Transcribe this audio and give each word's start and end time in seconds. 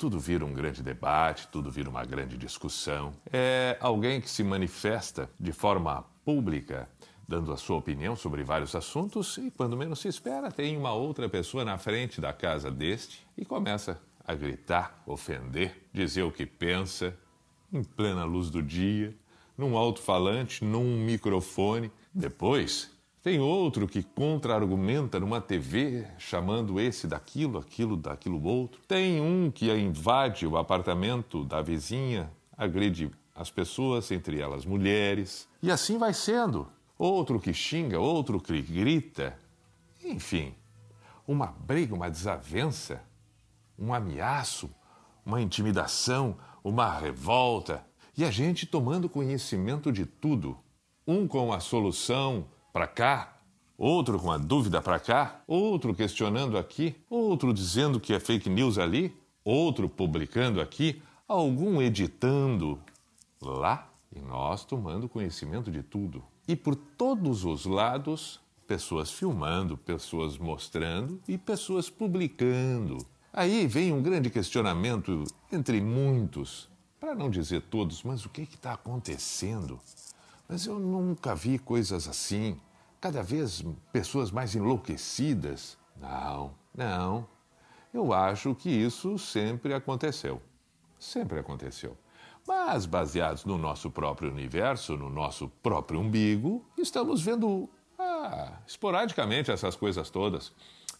Tudo 0.00 0.18
vira 0.18 0.46
um 0.46 0.54
grande 0.54 0.82
debate, 0.82 1.46
tudo 1.48 1.70
vira 1.70 1.90
uma 1.90 2.02
grande 2.06 2.38
discussão. 2.38 3.12
É 3.30 3.76
alguém 3.82 4.18
que 4.18 4.30
se 4.30 4.42
manifesta 4.42 5.30
de 5.38 5.52
forma 5.52 6.06
pública, 6.24 6.88
dando 7.28 7.52
a 7.52 7.56
sua 7.58 7.76
opinião 7.76 8.16
sobre 8.16 8.42
vários 8.42 8.74
assuntos, 8.74 9.36
e 9.36 9.50
quando 9.50 9.76
menos 9.76 9.98
se 9.98 10.08
espera, 10.08 10.50
tem 10.50 10.74
uma 10.74 10.94
outra 10.94 11.28
pessoa 11.28 11.66
na 11.66 11.76
frente 11.76 12.18
da 12.18 12.32
casa 12.32 12.70
deste 12.70 13.26
e 13.36 13.44
começa 13.44 14.00
a 14.26 14.32
gritar, 14.34 15.02
ofender, 15.06 15.86
dizer 15.92 16.22
o 16.22 16.32
que 16.32 16.46
pensa, 16.46 17.14
em 17.70 17.84
plena 17.84 18.24
luz 18.24 18.48
do 18.48 18.62
dia, 18.62 19.14
num 19.54 19.76
alto-falante, 19.76 20.64
num 20.64 20.96
microfone. 20.96 21.92
Depois, 22.14 22.90
tem 23.22 23.38
outro 23.38 23.86
que 23.86 24.02
contra-argumenta 24.02 25.20
numa 25.20 25.42
TV, 25.42 26.06
chamando 26.16 26.80
esse 26.80 27.06
daquilo, 27.06 27.58
aquilo 27.58 27.94
daquilo 27.94 28.42
outro. 28.42 28.80
Tem 28.88 29.20
um 29.20 29.50
que 29.50 29.70
invade 29.70 30.46
o 30.46 30.56
apartamento 30.56 31.44
da 31.44 31.60
vizinha, 31.60 32.32
agride 32.56 33.10
as 33.34 33.50
pessoas, 33.50 34.10
entre 34.10 34.40
elas 34.40 34.64
mulheres. 34.64 35.46
E 35.62 35.70
assim 35.70 35.98
vai 35.98 36.14
sendo. 36.14 36.66
Outro 36.98 37.38
que 37.38 37.52
xinga, 37.52 38.00
outro 38.00 38.40
que 38.40 38.60
grita. 38.62 39.38
Enfim, 40.02 40.54
uma 41.26 41.48
briga, 41.48 41.94
uma 41.94 42.10
desavença, 42.10 43.02
um 43.78 43.92
ameaço, 43.92 44.70
uma 45.26 45.42
intimidação, 45.42 46.38
uma 46.64 46.98
revolta. 46.98 47.84
E 48.16 48.24
a 48.24 48.30
gente 48.30 48.66
tomando 48.66 49.10
conhecimento 49.10 49.92
de 49.92 50.06
tudo. 50.06 50.58
Um 51.06 51.26
com 51.26 51.52
a 51.52 51.60
solução 51.60 52.46
para 52.72 52.86
cá, 52.86 53.36
outro 53.76 54.18
com 54.18 54.30
a 54.30 54.38
dúvida 54.38 54.80
para 54.82 55.00
cá, 55.00 55.40
outro 55.46 55.94
questionando 55.94 56.58
aqui, 56.58 56.94
outro 57.08 57.52
dizendo 57.52 57.98
que 57.98 58.12
é 58.12 58.20
fake 58.20 58.50
news 58.50 58.78
ali, 58.78 59.16
outro 59.44 59.88
publicando 59.88 60.60
aqui, 60.60 61.02
algum 61.26 61.80
editando 61.80 62.78
lá 63.40 63.88
e 64.14 64.20
nós 64.20 64.64
tomando 64.64 65.08
conhecimento 65.08 65.70
de 65.70 65.82
tudo. 65.82 66.22
E 66.46 66.56
por 66.56 66.74
todos 66.74 67.44
os 67.44 67.64
lados, 67.64 68.40
pessoas 68.66 69.10
filmando, 69.10 69.76
pessoas 69.76 70.36
mostrando 70.36 71.20
e 71.26 71.38
pessoas 71.38 71.88
publicando. 71.88 72.98
Aí 73.32 73.66
vem 73.66 73.92
um 73.92 74.02
grande 74.02 74.28
questionamento 74.28 75.24
entre 75.52 75.80
muitos, 75.80 76.68
para 76.98 77.14
não 77.14 77.30
dizer 77.30 77.62
todos, 77.62 78.02
mas 78.02 78.26
o 78.26 78.28
que 78.28 78.42
está 78.42 78.72
acontecendo? 78.72 79.80
Mas 80.50 80.66
eu 80.66 80.80
nunca 80.80 81.32
vi 81.32 81.60
coisas 81.60 82.08
assim. 82.08 82.60
Cada 83.00 83.22
vez 83.22 83.64
pessoas 83.92 84.32
mais 84.32 84.56
enlouquecidas. 84.56 85.78
Não, 85.96 86.52
não. 86.74 87.24
Eu 87.94 88.12
acho 88.12 88.52
que 88.56 88.68
isso 88.68 89.16
sempre 89.16 89.72
aconteceu. 89.72 90.42
Sempre 90.98 91.38
aconteceu. 91.38 91.96
Mas, 92.48 92.84
baseados 92.84 93.44
no 93.44 93.56
nosso 93.56 93.92
próprio 93.92 94.28
universo, 94.28 94.96
no 94.96 95.08
nosso 95.08 95.48
próprio 95.62 96.00
umbigo, 96.00 96.64
estamos 96.76 97.22
vendo 97.22 97.70
ah, 97.96 98.58
esporadicamente 98.66 99.52
essas 99.52 99.76
coisas 99.76 100.10
todas. 100.10 100.52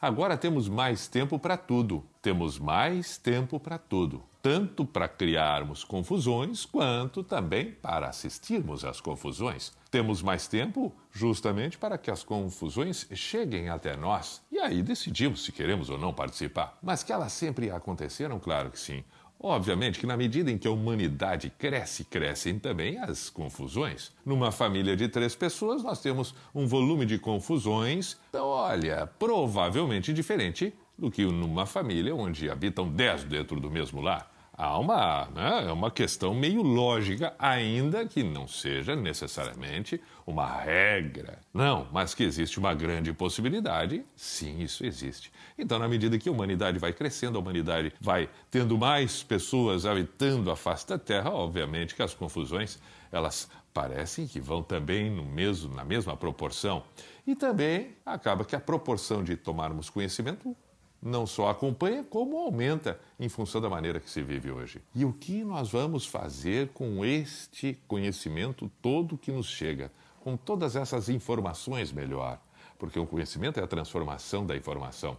Agora 0.03 0.35
temos 0.35 0.67
mais 0.67 1.07
tempo 1.09 1.39
para 1.39 1.59
tudo. 1.59 2.03
Temos 2.23 2.59
mais 2.59 3.19
tempo 3.19 3.61
para 3.61 3.77
tudo. 3.77 4.23
Tanto 4.43 4.87
para 4.87 5.07
criarmos 5.07 5.85
confusões, 5.85 6.65
quanto 6.65 7.23
também 7.23 7.73
para 7.73 8.09
assistirmos 8.09 8.83
às 8.83 8.99
confusões. 8.99 9.75
Temos 9.91 10.23
mais 10.23 10.49
tempo 10.49 10.91
justamente 11.13 11.77
para 11.77 11.99
que 11.99 12.11
as 12.11 12.25
confusões 12.25 13.07
cheguem 13.13 13.69
até 13.69 13.95
nós. 13.95 14.41
E 14.51 14.59
aí 14.59 14.83
decidimos 14.83 15.45
se 15.45 15.53
queremos 15.53 15.91
ou 15.91 15.99
não 15.99 16.15
participar. 16.15 16.79
Mas 16.83 17.03
que 17.03 17.13
elas 17.13 17.35
sempre 17.35 17.71
aconteceram, 17.71 18.41
claro 18.41 18.71
que 18.71 18.79
sim. 18.79 19.05
Obviamente 19.43 19.99
que, 19.99 20.07
na 20.07 20.19
medida 20.19 20.51
em 20.51 20.59
que 20.59 20.69
a 20.69 20.71
humanidade 20.71 21.51
cresce, 21.59 22.05
crescem 22.05 22.59
também 22.59 22.99
as 22.99 23.31
confusões. 23.31 24.13
Numa 24.25 24.53
família 24.53 24.95
de 24.95 25.09
três 25.09 25.35
pessoas, 25.35 25.83
nós 25.83 26.01
temos 26.03 26.35
um 26.55 26.67
volume 26.67 27.07
de 27.07 27.19
confusões, 27.19 28.19
então, 28.29 28.47
olha, 28.47 29.07
provavelmente 29.19 30.13
diferente 30.13 30.75
do 30.99 31.11
que 31.11 31.25
numa 31.25 31.65
família 31.65 32.15
onde 32.15 32.51
habitam 32.51 32.87
dez 32.87 33.25
dentro 33.25 33.59
do 33.59 33.71
mesmo 33.71 34.03
lar 34.03 34.30
há 34.61 34.79
uma, 34.79 35.27
né, 35.35 35.65
é 35.69 35.73
uma 35.73 35.91
questão 35.91 36.35
meio 36.35 36.61
lógica, 36.61 37.35
ainda 37.39 38.05
que 38.05 38.23
não 38.23 38.47
seja 38.47 38.95
necessariamente 38.95 39.99
uma 40.27 40.47
regra. 40.47 41.39
Não, 41.53 41.89
mas 41.91 42.13
que 42.13 42.23
existe 42.23 42.59
uma 42.59 42.75
grande 42.75 43.11
possibilidade, 43.11 44.05
sim, 44.15 44.61
isso 44.61 44.85
existe. 44.85 45.33
Então, 45.57 45.79
na 45.79 45.89
medida 45.89 46.19
que 46.19 46.29
a 46.29 46.33
humanidade 46.33 46.79
vai 46.79 46.93
crescendo, 46.93 47.39
a 47.39 47.41
humanidade 47.41 47.91
vai 47.99 48.29
tendo 48.51 48.77
mais 48.77 49.23
pessoas 49.23 49.87
habitando 49.87 50.51
a 50.51 50.57
face 50.57 50.87
da 50.87 50.99
Terra, 50.99 51.31
obviamente 51.31 51.95
que 51.95 52.03
as 52.03 52.13
confusões, 52.13 52.79
elas 53.11 53.49
parecem 53.73 54.27
que 54.27 54.41
vão 54.41 54.63
também 54.63 55.11
no 55.11 55.25
mesmo, 55.25 55.75
na 55.75 55.87
mesma 55.87 56.15
proporção. 56.19 56.83
E 57.27 57.35
também 57.35 57.97
acaba 58.05 58.45
que 58.45 58.55
a 58.55 58.61
proporção 58.61 59.25
de 59.25 59.37
tomarmos 59.37 59.89
conhecimento 59.89 60.55
não 61.03 61.27
só 61.27 61.49
acompanha, 61.49 62.05
como 62.05 62.37
aumenta 62.39 63.01
em 63.19 63.29
função 63.29 63.61
da 63.61 63.69
maneira 63.69 64.01
que 64.01 64.11
se 64.11 64.23
vive 64.23 64.51
hoje. 64.51 64.83
E 64.95 65.05
o 65.05 65.13
que 65.13 65.43
nós 65.45 65.71
vamos 65.71 66.07
fazer 66.07 66.69
com 66.69 67.05
este 67.05 67.79
conhecimento 67.89 68.71
todo 68.83 69.17
que 69.17 69.33
nos 69.33 69.47
chega, 69.47 69.91
com 70.21 70.37
todas 70.37 70.77
essas 70.77 71.09
informações 71.09 71.91
melhor? 71.93 72.39
Porque 72.79 72.99
o 72.99 73.07
conhecimento 73.07 73.61
é 73.61 73.63
a 73.63 73.67
transformação 73.67 74.45
da 74.45 74.57
informação. 74.57 75.17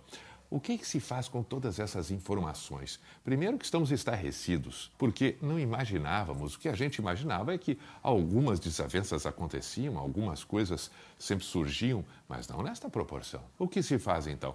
O 0.51 0.59
que, 0.59 0.77
que, 0.77 0.85
se 0.85 0.99
faz 0.99 1.29
com 1.29 1.41
todas 1.41 1.79
essas 1.79 2.11
informações? 2.11 2.99
Primeiro 3.23 3.57
que 3.57 3.63
estamos 3.63 3.89
estarrecidos, 3.89 4.91
porque 4.97 5.37
não 5.41 5.57
imaginávamos, 5.57 6.55
o 6.55 6.59
que 6.59 6.67
a 6.67 6.75
gente 6.75 6.97
imaginava 6.97 7.53
é 7.53 7.57
que 7.57 7.79
algumas 8.03 8.59
desavenças 8.59 9.25
aconteciam, 9.25 9.97
algumas 9.97 10.43
coisas 10.43 10.91
sempre 11.17 11.45
surgiam, 11.45 12.03
mas 12.27 12.49
não 12.49 12.61
nesta 12.61 12.89
proporção. 12.89 13.41
O 13.57 13.65
que 13.65 13.81
se 13.81 13.97
faz 13.97 14.27
então? 14.27 14.53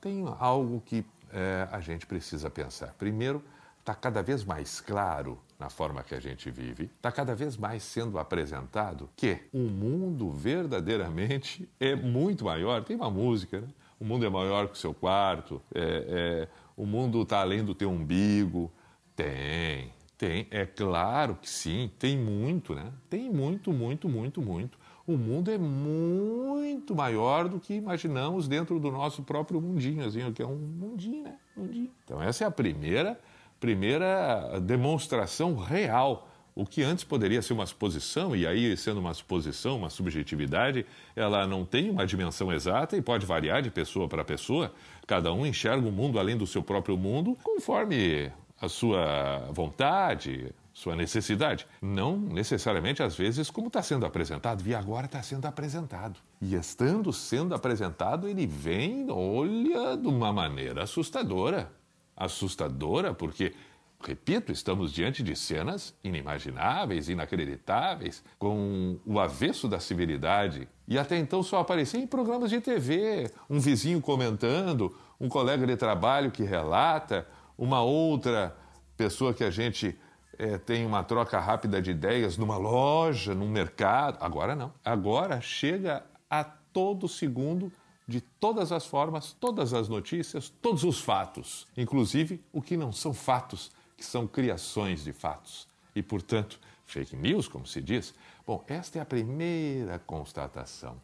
Tem 0.00 0.24
algo 0.38 0.80
que 0.84 1.04
é, 1.32 1.68
a 1.70 1.80
gente 1.80 2.06
precisa 2.06 2.50
pensar. 2.50 2.94
Primeiro, 2.98 3.42
está 3.80 3.94
cada 3.94 4.22
vez 4.22 4.44
mais 4.44 4.80
claro 4.80 5.38
na 5.58 5.70
forma 5.70 6.02
que 6.02 6.14
a 6.14 6.20
gente 6.20 6.50
vive, 6.50 6.90
está 6.96 7.10
cada 7.10 7.34
vez 7.34 7.56
mais 7.56 7.82
sendo 7.82 8.18
apresentado 8.18 9.08
que 9.16 9.38
o 9.52 9.58
mundo 9.58 10.30
verdadeiramente 10.30 11.68
é 11.80 11.94
muito 11.94 12.44
maior. 12.44 12.84
Tem 12.84 12.96
uma 12.96 13.10
música, 13.10 13.60
né? 13.60 13.68
O 13.98 14.04
mundo 14.04 14.26
é 14.26 14.28
maior 14.28 14.66
que 14.66 14.74
o 14.74 14.76
seu 14.76 14.92
quarto, 14.92 15.62
é, 15.74 15.80
é, 15.80 16.48
o 16.76 16.84
mundo 16.84 17.22
está 17.22 17.40
além 17.40 17.64
do 17.64 17.74
teu 17.74 17.90
umbigo. 17.90 18.70
Tem, 19.14 19.90
tem, 20.18 20.46
é 20.50 20.64
claro 20.64 21.36
que 21.40 21.48
sim, 21.48 21.90
tem 21.98 22.18
muito, 22.18 22.74
né? 22.74 22.92
Tem 23.08 23.30
muito, 23.30 23.72
muito, 23.72 24.08
muito, 24.08 24.40
muito 24.40 24.78
o 25.06 25.16
mundo 25.16 25.50
é 25.52 25.56
muito 25.56 26.94
maior 26.94 27.48
do 27.48 27.60
que 27.60 27.74
imaginamos 27.74 28.48
dentro 28.48 28.80
do 28.80 28.90
nosso 28.90 29.22
próprio 29.22 29.60
mundinho, 29.60 30.04
assim, 30.04 30.32
que 30.32 30.42
é 30.42 30.46
um 30.46 30.56
mundinho, 30.56 31.22
né? 31.22 31.36
Mundinho. 31.56 31.90
Então 32.04 32.20
essa 32.20 32.42
é 32.42 32.46
a 32.46 32.50
primeira, 32.50 33.18
primeira 33.60 34.58
demonstração 34.60 35.54
real. 35.54 36.28
O 36.56 36.64
que 36.64 36.82
antes 36.82 37.04
poderia 37.04 37.40
ser 37.42 37.52
uma 37.52 37.66
suposição, 37.66 38.34
e 38.34 38.46
aí 38.46 38.76
sendo 38.76 38.98
uma 38.98 39.12
suposição, 39.14 39.76
uma 39.76 39.90
subjetividade, 39.90 40.86
ela 41.14 41.46
não 41.46 41.64
tem 41.64 41.90
uma 41.90 42.06
dimensão 42.06 42.50
exata 42.50 42.96
e 42.96 43.02
pode 43.02 43.26
variar 43.26 43.62
de 43.62 43.70
pessoa 43.70 44.08
para 44.08 44.24
pessoa. 44.24 44.72
Cada 45.06 45.32
um 45.32 45.46
enxerga 45.46 45.86
o 45.86 45.92
mundo 45.92 46.18
além 46.18 46.36
do 46.36 46.46
seu 46.46 46.62
próprio 46.62 46.96
mundo 46.96 47.36
conforme 47.42 48.32
a 48.60 48.68
sua 48.68 49.48
vontade, 49.52 50.54
sua 50.72 50.94
necessidade. 50.94 51.66
Não 51.80 52.18
necessariamente, 52.18 53.02
às 53.02 53.16
vezes, 53.16 53.50
como 53.50 53.68
está 53.68 53.82
sendo 53.82 54.04
apresentado, 54.04 54.62
e 54.66 54.74
agora 54.74 55.06
está 55.06 55.22
sendo 55.22 55.46
apresentado. 55.46 56.20
E 56.40 56.54
estando 56.54 57.12
sendo 57.12 57.54
apresentado, 57.54 58.28
ele 58.28 58.46
vem, 58.46 59.06
olha, 59.10 59.96
de 59.96 60.06
uma 60.06 60.32
maneira 60.32 60.82
assustadora. 60.82 61.72
Assustadora 62.14 63.14
porque, 63.14 63.54
repito, 64.02 64.52
estamos 64.52 64.92
diante 64.92 65.22
de 65.22 65.34
cenas 65.34 65.94
inimagináveis, 66.04 67.08
inacreditáveis, 67.08 68.22
com 68.38 68.98
o 69.06 69.18
avesso 69.18 69.68
da 69.68 69.80
civilidade. 69.80 70.68
E 70.86 70.98
até 70.98 71.16
então 71.18 71.42
só 71.42 71.60
aparecia 71.60 72.00
em 72.00 72.06
programas 72.06 72.50
de 72.50 72.60
TV, 72.60 73.30
um 73.48 73.58
vizinho 73.58 74.00
comentando, 74.00 74.94
um 75.18 75.28
colega 75.28 75.66
de 75.66 75.76
trabalho 75.76 76.30
que 76.30 76.42
relata, 76.42 77.26
uma 77.56 77.82
outra 77.82 78.56
pessoa 78.96 79.32
que 79.32 79.44
a 79.44 79.50
gente 79.50 79.98
é, 80.38 80.58
tem 80.58 80.84
uma 80.84 81.02
troca 81.02 81.38
rápida 81.38 81.80
de 81.80 81.90
ideias 81.90 82.36
numa 82.36 82.56
loja, 82.56 83.34
num 83.34 83.48
mercado. 83.48 84.18
Agora 84.20 84.54
não. 84.54 84.72
Agora 84.84 85.40
chega 85.40 86.04
a 86.28 86.44
todo 86.44 87.08
segundo, 87.08 87.72
de 88.06 88.20
todas 88.20 88.70
as 88.70 88.86
formas, 88.86 89.32
todas 89.32 89.72
as 89.72 89.88
notícias, 89.88 90.52
todos 90.62 90.84
os 90.84 91.00
fatos, 91.00 91.66
inclusive 91.76 92.40
o 92.52 92.62
que 92.62 92.76
não 92.76 92.92
são 92.92 93.12
fatos, 93.12 93.72
que 93.96 94.04
são 94.04 94.26
criações 94.26 95.02
de 95.02 95.12
fatos. 95.12 95.66
E, 95.94 96.02
portanto, 96.02 96.60
fake 96.84 97.16
news, 97.16 97.48
como 97.48 97.66
se 97.66 97.80
diz. 97.80 98.14
Bom, 98.46 98.62
esta 98.68 98.98
é 98.98 99.02
a 99.02 99.06
primeira 99.06 99.98
constatação. 99.98 101.00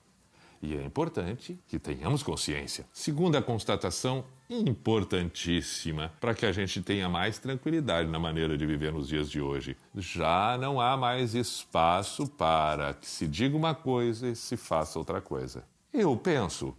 E 0.62 0.76
é 0.76 0.84
importante 0.84 1.58
que 1.66 1.76
tenhamos 1.76 2.22
consciência. 2.22 2.86
Segunda 2.92 3.42
constatação 3.42 4.24
importantíssima 4.48 6.12
para 6.20 6.34
que 6.34 6.46
a 6.46 6.52
gente 6.52 6.80
tenha 6.80 7.08
mais 7.08 7.38
tranquilidade 7.38 8.08
na 8.08 8.18
maneira 8.18 8.56
de 8.56 8.64
viver 8.64 8.92
nos 8.92 9.08
dias 9.08 9.28
de 9.28 9.40
hoje. 9.40 9.76
Já 9.96 10.56
não 10.56 10.80
há 10.80 10.96
mais 10.96 11.34
espaço 11.34 12.28
para 12.28 12.94
que 12.94 13.08
se 13.08 13.26
diga 13.26 13.56
uma 13.56 13.74
coisa 13.74 14.28
e 14.28 14.36
se 14.36 14.56
faça 14.56 15.00
outra 15.00 15.20
coisa. 15.20 15.64
Eu 15.92 16.16
penso 16.16 16.76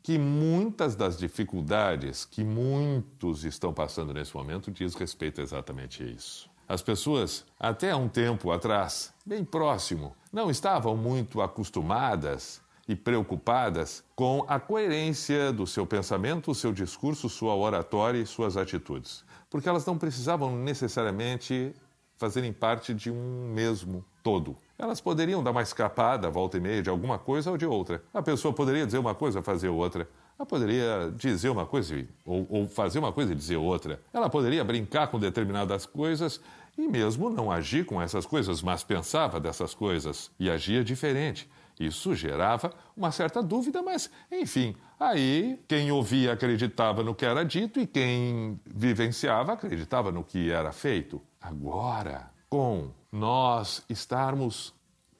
que 0.00 0.16
muitas 0.16 0.94
das 0.94 1.18
dificuldades 1.18 2.24
que 2.24 2.44
muitos 2.44 3.44
estão 3.44 3.72
passando 3.72 4.14
nesse 4.14 4.36
momento 4.36 4.70
diz 4.70 4.94
respeito 4.94 5.40
exatamente 5.40 6.04
a 6.04 6.06
isso. 6.06 6.48
As 6.68 6.82
pessoas, 6.82 7.44
até 7.58 7.94
um 7.96 8.08
tempo 8.08 8.50
atrás, 8.50 9.12
bem 9.24 9.44
próximo, 9.44 10.14
não 10.32 10.50
estavam 10.50 10.96
muito 10.96 11.42
acostumadas 11.42 12.63
e 12.88 12.94
preocupadas 12.94 14.04
com 14.14 14.44
a 14.48 14.60
coerência 14.60 15.52
do 15.52 15.66
seu 15.66 15.86
pensamento, 15.86 16.54
seu 16.54 16.72
discurso, 16.72 17.28
sua 17.28 17.54
oratória 17.54 18.18
e 18.18 18.26
suas 18.26 18.56
atitudes. 18.56 19.24
Porque 19.48 19.68
elas 19.68 19.86
não 19.86 19.96
precisavam 19.96 20.54
necessariamente 20.56 21.74
fazerem 22.16 22.52
parte 22.52 22.94
de 22.94 23.10
um 23.10 23.52
mesmo 23.52 24.04
todo. 24.22 24.56
Elas 24.78 25.00
poderiam 25.00 25.42
dar 25.42 25.50
uma 25.50 25.62
escapada, 25.62 26.30
volta 26.30 26.56
e 26.56 26.60
meia, 26.60 26.82
de 26.82 26.90
alguma 26.90 27.18
coisa 27.18 27.50
ou 27.50 27.56
de 27.56 27.66
outra. 27.66 28.02
A 28.12 28.22
pessoa 28.22 28.52
poderia 28.52 28.84
dizer 28.84 28.98
uma 28.98 29.14
coisa, 29.14 29.42
fazer 29.42 29.68
outra. 29.68 30.08
Ela 30.38 30.46
poderia 30.46 31.12
dizer 31.16 31.48
uma 31.48 31.64
coisa 31.64 32.06
ou, 32.24 32.46
ou 32.48 32.68
fazer 32.68 32.98
uma 32.98 33.12
coisa 33.12 33.32
e 33.32 33.36
dizer 33.36 33.56
outra. 33.56 34.00
Ela 34.12 34.28
poderia 34.28 34.64
brincar 34.64 35.06
com 35.08 35.18
determinadas 35.18 35.86
coisas 35.86 36.40
e 36.76 36.88
mesmo 36.88 37.30
não 37.30 37.52
agir 37.52 37.84
com 37.84 38.02
essas 38.02 38.26
coisas, 38.26 38.60
mas 38.60 38.82
pensava 38.82 39.38
dessas 39.38 39.74
coisas 39.74 40.30
e 40.40 40.50
agia 40.50 40.82
diferente. 40.82 41.48
Isso 41.78 42.14
gerava 42.14 42.72
uma 42.96 43.10
certa 43.10 43.42
dúvida, 43.42 43.82
mas, 43.82 44.10
enfim, 44.30 44.76
aí 44.98 45.60
quem 45.66 45.90
ouvia 45.90 46.32
acreditava 46.32 47.02
no 47.02 47.14
que 47.14 47.26
era 47.26 47.44
dito 47.44 47.80
e 47.80 47.86
quem 47.86 48.60
vivenciava 48.64 49.52
acreditava 49.52 50.12
no 50.12 50.22
que 50.22 50.50
era 50.50 50.70
feito. 50.72 51.20
Agora, 51.40 52.30
com 52.48 52.90
nós 53.10 53.84
estarmos 53.88 54.72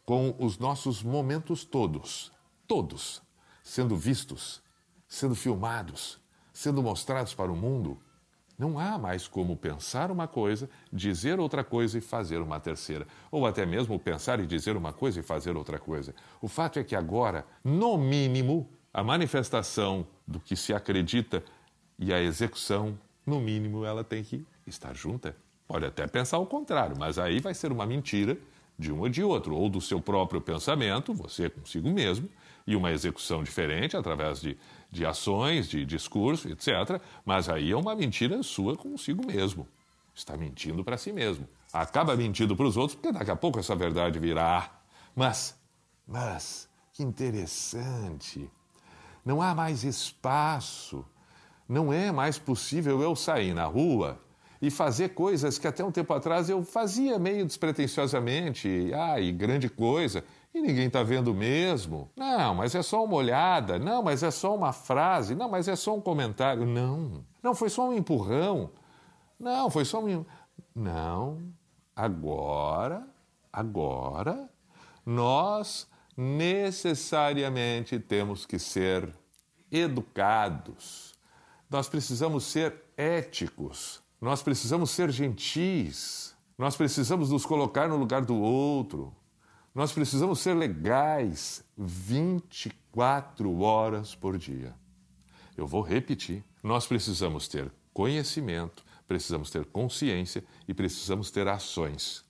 com 0.04 0.34
os 0.38 0.58
nossos 0.58 1.02
momentos 1.02 1.64
todos, 1.64 2.30
todos, 2.68 3.22
sendo 3.62 3.96
vistos, 3.96 4.62
sendo 5.08 5.34
filmados, 5.34 6.20
sendo 6.52 6.82
mostrados 6.82 7.34
para 7.34 7.50
o 7.50 7.56
mundo, 7.56 7.98
não 8.58 8.78
há 8.78 8.96
mais 8.96 9.26
como 9.26 9.56
pensar 9.56 10.10
uma 10.10 10.28
coisa, 10.28 10.68
dizer 10.92 11.40
outra 11.40 11.64
coisa 11.64 11.98
e 11.98 12.00
fazer 12.00 12.38
uma 12.38 12.60
terceira. 12.60 13.06
Ou 13.30 13.46
até 13.46 13.66
mesmo 13.66 13.98
pensar 13.98 14.40
e 14.40 14.46
dizer 14.46 14.76
uma 14.76 14.92
coisa 14.92 15.20
e 15.20 15.22
fazer 15.22 15.56
outra 15.56 15.78
coisa. 15.78 16.14
O 16.40 16.48
fato 16.48 16.78
é 16.78 16.84
que 16.84 16.94
agora, 16.94 17.44
no 17.64 17.98
mínimo, 17.98 18.68
a 18.92 19.02
manifestação 19.02 20.06
do 20.26 20.38
que 20.38 20.54
se 20.54 20.72
acredita 20.72 21.42
e 21.98 22.12
a 22.12 22.20
execução, 22.20 22.98
no 23.26 23.40
mínimo, 23.40 23.84
ela 23.84 24.04
tem 24.04 24.22
que 24.22 24.46
estar 24.66 24.94
junta. 24.94 25.36
Pode 25.66 25.86
até 25.86 26.06
pensar 26.06 26.38
o 26.38 26.46
contrário, 26.46 26.96
mas 26.98 27.18
aí 27.18 27.40
vai 27.40 27.54
ser 27.54 27.72
uma 27.72 27.86
mentira 27.86 28.38
de 28.78 28.92
um 28.92 29.00
ou 29.00 29.08
de 29.08 29.22
outro, 29.22 29.54
ou 29.54 29.68
do 29.68 29.80
seu 29.80 30.00
próprio 30.00 30.40
pensamento, 30.40 31.14
você 31.14 31.48
consigo 31.48 31.90
mesmo, 31.90 32.28
e 32.66 32.74
uma 32.74 32.90
execução 32.90 33.42
diferente 33.42 33.96
através 33.96 34.40
de, 34.40 34.56
de 34.90 35.04
ações, 35.04 35.68
de 35.68 35.84
discurso, 35.84 36.48
etc. 36.48 37.00
Mas 37.24 37.48
aí 37.48 37.70
é 37.70 37.76
uma 37.76 37.94
mentira 37.94 38.42
sua 38.42 38.76
consigo 38.76 39.24
mesmo. 39.26 39.68
Está 40.14 40.36
mentindo 40.36 40.82
para 40.82 40.96
si 40.96 41.12
mesmo. 41.12 41.46
Acaba 41.72 42.16
mentindo 42.16 42.56
para 42.56 42.66
os 42.66 42.76
outros, 42.76 42.94
porque 42.94 43.16
daqui 43.16 43.30
a 43.30 43.36
pouco 43.36 43.58
essa 43.58 43.74
verdade 43.74 44.18
virá. 44.18 44.70
Mas, 45.14 45.58
mas, 46.06 46.68
que 46.92 47.02
interessante. 47.02 48.50
Não 49.24 49.42
há 49.42 49.54
mais 49.54 49.84
espaço. 49.84 51.04
Não 51.68 51.92
é 51.92 52.12
mais 52.12 52.38
possível 52.38 53.02
eu 53.02 53.16
sair 53.16 53.52
na 53.54 53.64
rua 53.64 54.20
e 54.66 54.70
fazer 54.70 55.10
coisas 55.10 55.58
que 55.58 55.68
até 55.68 55.84
um 55.84 55.92
tempo 55.92 56.10
atrás 56.14 56.48
eu 56.48 56.64
fazia 56.64 57.18
meio 57.18 57.44
despretensiosamente, 57.44 58.90
ah, 58.94 59.20
e 59.20 59.30
grande 59.30 59.68
coisa, 59.68 60.24
e 60.54 60.60
ninguém 60.62 60.86
está 60.86 61.02
vendo 61.02 61.34
mesmo. 61.34 62.10
Não, 62.16 62.54
mas 62.54 62.74
é 62.74 62.82
só 62.82 63.04
uma 63.04 63.16
olhada. 63.16 63.78
Não, 63.78 64.02
mas 64.02 64.22
é 64.22 64.30
só 64.30 64.54
uma 64.54 64.72
frase. 64.72 65.34
Não, 65.34 65.50
mas 65.50 65.68
é 65.68 65.76
só 65.76 65.94
um 65.94 66.00
comentário. 66.00 66.64
Não, 66.64 67.22
não 67.42 67.54
foi 67.54 67.68
só 67.68 67.90
um 67.90 67.92
empurrão. 67.92 68.70
Não, 69.38 69.68
foi 69.68 69.84
só 69.84 70.02
um. 70.02 70.24
Não, 70.74 71.42
agora, 71.94 73.06
agora, 73.52 74.48
nós 75.04 75.86
necessariamente 76.16 77.98
temos 77.98 78.46
que 78.46 78.58
ser 78.58 79.12
educados. 79.70 81.12
Nós 81.68 81.86
precisamos 81.86 82.44
ser 82.44 82.74
éticos. 82.96 84.03
Nós 84.24 84.42
precisamos 84.42 84.90
ser 84.90 85.10
gentis. 85.10 86.34
Nós 86.56 86.74
precisamos 86.78 87.28
nos 87.28 87.44
colocar 87.44 87.86
no 87.90 87.98
lugar 87.98 88.24
do 88.24 88.34
outro. 88.34 89.14
Nós 89.74 89.92
precisamos 89.92 90.40
ser 90.40 90.54
legais 90.54 91.62
24 91.76 93.60
horas 93.60 94.14
por 94.14 94.38
dia. 94.38 94.74
Eu 95.54 95.66
vou 95.66 95.82
repetir. 95.82 96.42
Nós 96.62 96.86
precisamos 96.86 97.46
ter 97.48 97.70
conhecimento, 97.92 98.82
precisamos 99.06 99.50
ter 99.50 99.66
consciência 99.66 100.42
e 100.66 100.72
precisamos 100.72 101.30
ter 101.30 101.46
ações 101.46 102.24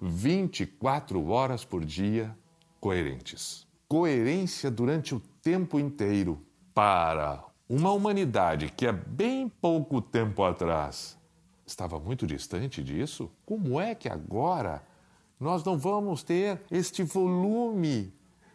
24 0.00 1.28
horas 1.28 1.64
por 1.64 1.84
dia 1.84 2.36
coerentes. 2.80 3.68
Coerência 3.86 4.68
durante 4.68 5.14
o 5.14 5.22
tempo 5.40 5.78
inteiro 5.78 6.44
para 6.74 7.44
uma 7.68 7.92
humanidade 7.92 8.68
que 8.76 8.84
há 8.84 8.92
bem 8.92 9.48
pouco 9.48 10.02
tempo 10.02 10.42
atrás 10.42 11.16
estava 11.66 11.98
muito 11.98 12.26
distante 12.26 12.82
disso, 12.82 13.30
como 13.44 13.80
é 13.80 13.94
que 13.94 14.08
agora 14.08 14.82
nós 15.38 15.64
não 15.64 15.76
vamos 15.76 16.22
ter 16.22 16.62
este 16.70 17.02
volume 17.02 18.14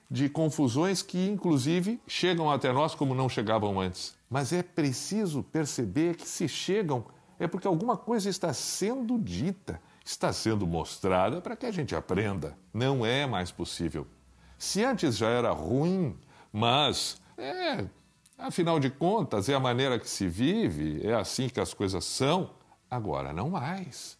de 0.09 0.27
confusões 0.27 1.01
que, 1.01 1.29
inclusive, 1.29 2.01
chegam 2.07 2.49
até 2.49 2.71
nós 2.73 2.95
como 2.95 3.13
não 3.13 3.29
chegavam 3.29 3.79
antes? 3.79 4.15
Mas 4.29 4.51
é 4.51 4.63
preciso 4.63 5.43
perceber 5.43 6.15
que, 6.15 6.27
se 6.27 6.47
chegam, 6.47 7.05
é 7.37 7.47
porque 7.47 7.67
alguma 7.67 7.97
coisa 7.97 8.29
está 8.29 8.53
sendo 8.53 9.19
dita, 9.19 9.81
está 10.03 10.33
sendo 10.33 10.65
mostrada 10.65 11.41
para 11.41 11.55
que 11.55 11.65
a 11.65 11.71
gente 11.71 11.95
aprenda. 11.95 12.57
Não 12.73 13.05
é 13.05 13.25
mais 13.25 13.51
possível. 13.51 14.07
Se 14.57 14.83
antes 14.83 15.17
já 15.17 15.29
era 15.29 15.51
ruim, 15.51 16.17
mas 16.51 17.21
é, 17.37 17.85
afinal 18.37 18.79
de 18.79 18.89
contas, 18.89 19.49
é 19.49 19.53
a 19.53 19.59
maneira 19.59 19.99
que 19.99 20.09
se 20.09 20.27
vive, 20.27 21.05
é 21.05 21.13
assim 21.13 21.49
que 21.49 21.59
as 21.59 21.73
coisas 21.73 22.05
são. 22.05 22.51
Agora, 22.91 23.31
não 23.31 23.49
mais. 23.49 24.17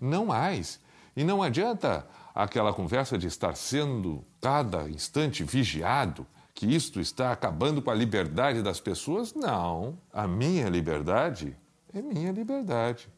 Não 0.00 0.26
mais. 0.26 0.80
E 1.16 1.22
não 1.22 1.40
adianta 1.40 2.04
aquela 2.34 2.74
conversa 2.74 3.16
de 3.16 3.28
estar 3.28 3.54
sendo 3.54 4.24
cada 4.40 4.90
instante 4.90 5.44
vigiado, 5.44 6.26
que 6.52 6.66
isto 6.66 7.00
está 7.00 7.30
acabando 7.30 7.80
com 7.80 7.92
a 7.92 7.94
liberdade 7.94 8.62
das 8.62 8.80
pessoas. 8.80 9.32
Não. 9.32 9.96
A 10.12 10.26
minha 10.26 10.68
liberdade 10.68 11.56
é 11.92 12.02
minha 12.02 12.32
liberdade. 12.32 13.08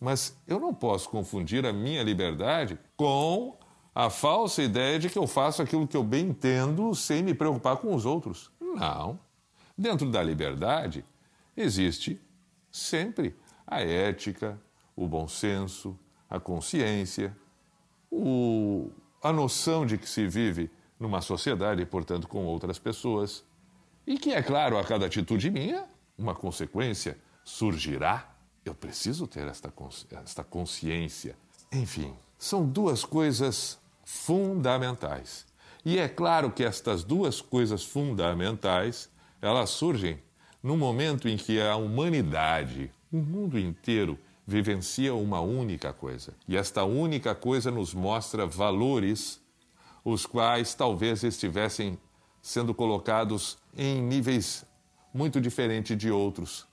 Mas 0.00 0.34
eu 0.46 0.58
não 0.58 0.72
posso 0.72 1.10
confundir 1.10 1.66
a 1.66 1.72
minha 1.72 2.02
liberdade 2.02 2.78
com 2.96 3.58
a 3.94 4.08
falsa 4.08 4.62
ideia 4.62 4.98
de 4.98 5.10
que 5.10 5.18
eu 5.18 5.26
faço 5.26 5.60
aquilo 5.60 5.86
que 5.86 5.96
eu 5.96 6.02
bem 6.02 6.28
entendo 6.28 6.94
sem 6.94 7.22
me 7.22 7.34
preocupar 7.34 7.76
com 7.76 7.94
os 7.94 8.06
outros. 8.06 8.50
Não. 8.58 9.20
Dentro 9.76 10.10
da 10.10 10.22
liberdade 10.22 11.04
existe 11.56 12.20
sempre 12.70 13.36
a 13.66 13.80
ética, 13.80 14.60
o 14.96 15.06
bom 15.06 15.26
senso, 15.26 15.98
a 16.28 16.38
consciência, 16.38 17.36
o, 18.10 18.90
a 19.22 19.32
noção 19.32 19.84
de 19.84 19.98
que 19.98 20.08
se 20.08 20.26
vive 20.26 20.70
numa 20.98 21.20
sociedade 21.20 21.82
e, 21.82 21.86
portanto, 21.86 22.28
com 22.28 22.44
outras 22.44 22.78
pessoas. 22.78 23.44
E 24.06 24.18
que, 24.18 24.32
é 24.32 24.42
claro, 24.42 24.78
a 24.78 24.84
cada 24.84 25.06
atitude 25.06 25.50
minha, 25.50 25.84
uma 26.16 26.34
consequência 26.34 27.18
surgirá. 27.44 28.30
Eu 28.64 28.74
preciso 28.74 29.26
ter 29.26 29.46
esta, 29.46 29.72
esta 30.22 30.44
consciência. 30.44 31.36
Enfim, 31.72 32.14
são 32.38 32.64
duas 32.66 33.04
coisas 33.04 33.78
fundamentais. 34.04 35.46
E 35.84 35.98
é 35.98 36.08
claro 36.08 36.50
que 36.50 36.64
estas 36.64 37.04
duas 37.04 37.40
coisas 37.40 37.84
fundamentais, 37.84 39.10
elas 39.42 39.70
surgem 39.70 40.18
no 40.62 40.76
momento 40.78 41.28
em 41.28 41.36
que 41.36 41.60
a 41.60 41.76
humanidade, 41.76 42.90
o 43.14 43.22
mundo 43.22 43.56
inteiro 43.56 44.18
vivencia 44.44 45.14
uma 45.14 45.40
única 45.40 45.92
coisa. 45.92 46.34
E 46.48 46.56
esta 46.56 46.82
única 46.82 47.32
coisa 47.32 47.70
nos 47.70 47.94
mostra 47.94 48.44
valores 48.44 49.40
os 50.04 50.26
quais 50.26 50.74
talvez 50.74 51.22
estivessem 51.22 51.96
sendo 52.42 52.74
colocados 52.74 53.56
em 53.76 54.02
níveis 54.02 54.66
muito 55.14 55.40
diferentes 55.40 55.96
de 55.96 56.10
outros. 56.10 56.66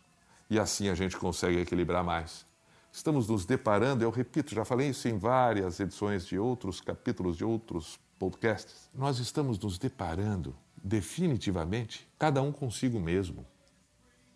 E 0.50 0.57
assim 0.57 0.89
a 0.89 0.95
gente 0.95 1.15
consegue 1.15 1.60
equilibrar 1.60 2.03
mais. 2.03 2.43
Estamos 2.91 3.27
nos 3.27 3.45
deparando, 3.45 4.03
eu 4.03 4.10
repito, 4.10 4.55
já 4.55 4.65
falei 4.65 4.89
isso 4.89 5.07
em 5.07 5.19
várias 5.19 5.79
edições 5.79 6.25
de 6.25 6.39
outros 6.39 6.81
capítulos 6.81 7.38
de 7.38 7.45
outros 7.45 8.00
podcasts. 8.17 8.89
Nós 8.95 9.19
estamos 9.19 9.60
nos 9.60 9.77
deparando 9.77 10.55
definitivamente, 10.83 12.10
cada 12.17 12.41
um 12.41 12.51
consigo 12.51 13.00
mesmo. 13.00 13.45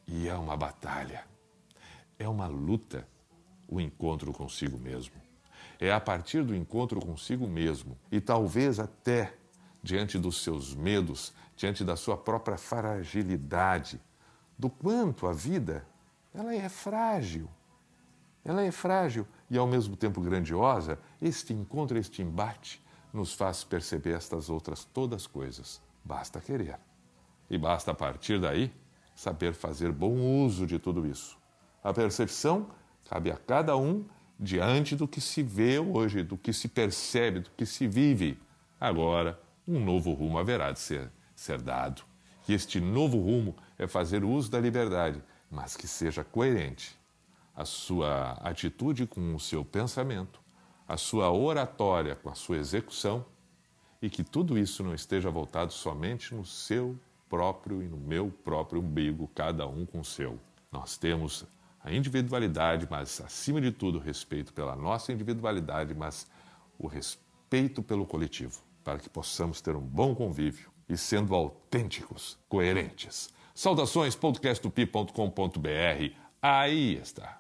E 0.08 0.28
é 0.28 0.36
uma 0.36 0.56
batalha, 0.56 1.26
é 2.18 2.28
uma 2.28 2.48
luta 2.48 3.08
o 3.68 3.80
encontro 3.80 4.32
consigo 4.32 4.78
mesmo. 4.78 5.16
É 5.80 5.92
a 5.92 6.00
partir 6.00 6.44
do 6.44 6.56
encontro 6.56 7.00
consigo 7.00 7.48
mesmo 7.48 7.98
e 8.12 8.22
talvez 8.22 8.80
até 8.80 9.36
diante 9.84 10.18
dos 10.18 10.42
seus 10.42 10.74
medos, 10.74 11.34
diante 11.56 11.84
da 11.84 11.96
sua 11.96 12.18
própria 12.18 12.58
fragilidade, 12.58 14.02
do 14.58 14.70
quanto 14.70 15.28
a 15.28 15.34
vida 15.34 15.86
ela 16.34 16.54
é 16.54 16.68
frágil. 16.70 17.50
Ela 18.44 18.64
é 18.64 18.72
frágil 18.72 19.28
e 19.50 19.58
ao 19.58 19.66
mesmo 19.66 19.96
tempo 19.96 20.22
grandiosa. 20.22 21.00
Este 21.22 21.54
encontro, 21.54 21.98
este 21.98 22.22
embate 22.22 22.84
nos 23.14 23.34
faz 23.34 23.64
perceber 23.64 24.16
estas 24.16 24.50
outras 24.50 24.84
todas 24.86 25.26
coisas. 25.26 25.82
Basta 26.04 26.40
querer. 26.40 26.78
E 27.50 27.58
basta 27.58 27.92
a 27.92 27.96
partir 27.96 28.40
daí 28.40 28.72
saber 29.16 29.54
fazer 29.54 29.92
bom 29.92 30.44
uso 30.46 30.68
de 30.68 30.78
tudo 30.78 31.08
isso. 31.08 31.38
A 31.86 31.94
percepção 31.94 32.72
cabe 33.08 33.30
a 33.30 33.38
cada 33.38 33.78
um 33.78 34.04
diante 34.40 34.96
do 34.96 35.08
que 35.08 35.22
se 35.22 35.44
vê 35.44 35.78
hoje, 35.78 36.24
do 36.24 36.36
que 36.36 36.52
se 36.52 36.68
percebe, 36.68 37.42
do 37.42 37.52
que 37.52 37.64
se 37.64 37.88
vive. 37.88 38.40
Agora, 38.82 39.40
um 39.68 39.80
novo 39.80 40.12
rumo 40.12 40.40
haverá 40.40 40.72
de 40.72 40.80
ser, 40.80 41.12
ser 41.36 41.62
dado. 41.62 42.02
E 42.50 42.56
este 42.56 42.80
novo 42.80 43.20
rumo 43.20 43.56
é 43.78 43.86
fazer 43.86 44.24
uso 44.24 44.50
da 44.50 44.60
liberdade, 44.60 45.22
mas 45.48 45.78
que 45.78 45.88
seja 45.88 46.24
coerente. 46.24 46.98
A 47.56 47.66
sua 47.66 48.32
atitude 48.42 49.06
com 49.06 49.36
o 49.36 49.40
seu 49.40 49.64
pensamento, 49.64 50.40
a 50.88 50.98
sua 50.98 51.32
oratória 51.32 52.16
com 52.16 52.32
a 52.32 52.36
sua 52.36 52.58
execução, 52.58 53.24
e 54.02 54.10
que 54.10 54.24
tudo 54.24 54.58
isso 54.58 54.84
não 54.84 54.96
esteja 54.96 55.30
voltado 55.30 55.72
somente 55.72 56.34
no 56.34 56.46
seu 56.46 56.98
próprio 57.30 57.84
e 57.84 57.88
no 57.88 57.98
meu 57.98 58.32
próprio 58.44 58.82
umbigo, 58.82 59.30
cada 59.36 59.68
um 59.68 59.86
com 59.86 60.00
o 60.00 60.06
seu. 60.06 60.40
Nós 60.72 60.98
temos 60.98 61.46
a 61.86 61.94
individualidade, 61.94 62.88
mas 62.90 63.22
acima 63.22 63.62
de 63.62 63.72
tudo 63.72 64.00
o 64.00 64.02
respeito 64.02 64.52
pela 64.52 64.76
nossa 64.76 65.14
individualidade, 65.14 65.94
mas 65.94 66.28
o 66.80 66.88
respeito 66.88 67.84
pelo 67.84 68.08
coletivo, 68.08 68.60
para 68.84 68.98
que 68.98 69.08
possamos 69.08 69.62
ter 69.62 69.76
um 69.76 69.82
bom 69.82 70.16
convívio 70.16 70.72
e 70.90 70.98
sendo 70.98 71.36
autênticos, 71.36 72.40
coerentes. 72.50 73.30
Saudações, 73.54 74.16
podcasttupi.com.br. 74.16 76.16
Aí 76.42 76.96
está. 76.96 77.40